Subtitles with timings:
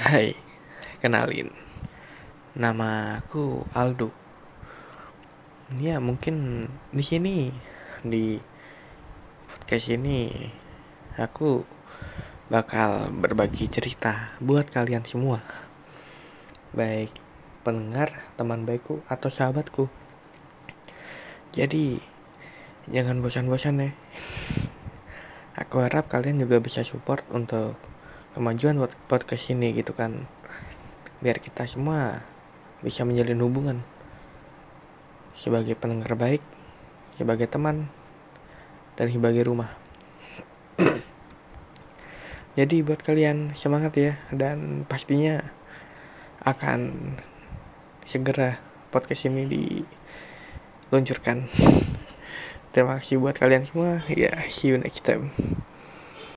[0.00, 0.32] Hai,
[1.04, 1.52] kenalin.
[2.56, 4.08] Nama aku Aldo.
[5.76, 7.52] Ya, mungkin di sini
[8.00, 8.40] di
[9.44, 10.32] podcast ini
[11.20, 11.68] aku
[12.48, 15.44] bakal berbagi cerita buat kalian semua.
[16.72, 17.12] Baik
[17.60, 19.92] pendengar, teman baikku atau sahabatku.
[21.52, 22.00] Jadi,
[22.88, 23.92] jangan bosan-bosan ya.
[25.60, 27.89] Aku harap kalian juga bisa support untuk
[28.30, 28.78] kemajuan
[29.10, 30.26] podcast ini gitu kan.
[31.18, 32.22] Biar kita semua
[32.80, 33.78] bisa menjalin hubungan
[35.36, 36.42] sebagai pendengar baik
[37.16, 37.90] sebagai teman
[38.96, 39.72] dan sebagai rumah.
[42.58, 45.44] Jadi buat kalian semangat ya dan pastinya
[46.40, 47.12] akan
[48.08, 48.56] segera
[48.88, 49.44] podcast ini
[50.88, 51.44] diluncurkan.
[52.72, 54.00] Terima kasih buat kalian semua.
[54.08, 55.34] Ya see you next time